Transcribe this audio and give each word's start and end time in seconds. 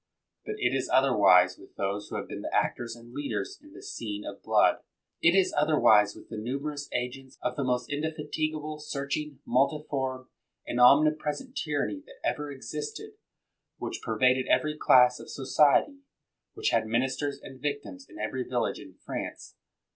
But 0.47 0.55
it 0.57 0.73
is 0.73 0.89
otherwise 0.91 1.59
with 1.59 1.75
those 1.75 2.07
who 2.09 2.15
have 2.15 2.27
been 2.27 2.41
the 2.41 2.51
actors 2.51 2.95
and 2.95 3.13
leaders 3.13 3.59
in 3.61 3.73
the 3.73 3.83
scene 3.83 4.25
of 4.25 4.41
blood. 4.41 4.81
It 5.21 5.35
is 5.35 5.53
otherwise 5.55 6.15
with 6.15 6.27
the 6.29 6.37
numerous 6.41 6.89
agents 6.91 7.37
of 7.43 7.55
the 7.55 7.63
most 7.63 7.87
indefatigable, 7.87 8.79
searching, 8.79 9.41
multiform, 9.45 10.27
and 10.65 10.81
omnipresent 10.81 11.55
tyranny 11.55 12.01
that 12.07 12.19
ever 12.27 12.49
existed, 12.51 13.11
which 13.77 14.01
pervaded 14.01 14.47
every 14.47 14.75
class 14.75 15.19
of 15.19 15.29
society, 15.29 15.99
which 16.55 16.71
had 16.71 16.87
ministers 16.87 17.39
and 17.39 17.61
victims 17.61 18.07
in 18.09 18.17
every 18.17 18.41
village 18.43 18.79
in 18.79 18.95
France. 18.95 19.55